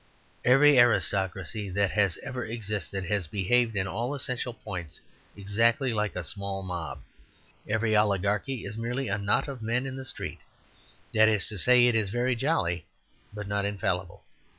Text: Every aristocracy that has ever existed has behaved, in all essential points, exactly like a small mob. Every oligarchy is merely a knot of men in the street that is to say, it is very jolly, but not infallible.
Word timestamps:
Every 0.43 0.79
aristocracy 0.79 1.69
that 1.69 1.91
has 1.91 2.17
ever 2.23 2.43
existed 2.43 3.05
has 3.05 3.27
behaved, 3.27 3.75
in 3.75 3.85
all 3.85 4.15
essential 4.15 4.51
points, 4.55 4.99
exactly 5.37 5.93
like 5.93 6.15
a 6.15 6.23
small 6.23 6.63
mob. 6.63 7.03
Every 7.67 7.95
oligarchy 7.95 8.65
is 8.65 8.79
merely 8.79 9.09
a 9.09 9.19
knot 9.19 9.47
of 9.47 9.61
men 9.61 9.85
in 9.85 9.95
the 9.97 10.03
street 10.03 10.39
that 11.13 11.29
is 11.29 11.45
to 11.49 11.57
say, 11.59 11.85
it 11.85 11.93
is 11.93 12.09
very 12.09 12.35
jolly, 12.35 12.87
but 13.31 13.47
not 13.47 13.63
infallible. 13.63 14.23